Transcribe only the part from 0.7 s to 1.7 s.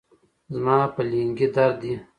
په لنګې